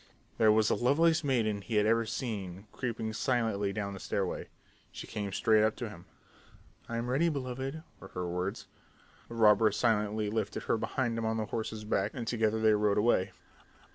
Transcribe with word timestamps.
There 0.39 0.51
was 0.51 0.69
the 0.69 0.75
loveliest 0.75 1.23
maiden 1.23 1.61
he 1.61 1.75
had 1.75 1.85
ever 1.85 2.07
seen 2.07 2.65
creeping 2.71 3.13
silently 3.13 3.71
down 3.71 3.93
the 3.93 3.99
stairway. 3.99 4.47
She 4.91 5.05
came 5.05 5.31
straight 5.31 5.63
up 5.63 5.75
to 5.75 5.89
him. 5.89 6.05
"I'm 6.89 7.07
ready, 7.07 7.29
beloved," 7.29 7.83
were 7.99 8.07
her 8.07 8.27
words. 8.27 8.65
The 9.29 9.35
robber 9.35 9.71
silently 9.71 10.31
lifted 10.31 10.63
her 10.63 10.77
behind 10.79 11.19
him 11.19 11.25
on 11.25 11.37
the 11.37 11.45
horse's 11.45 11.83
back 11.83 12.15
and 12.15 12.25
together 12.25 12.59
they 12.59 12.73
rode 12.73 12.97
away. 12.97 13.31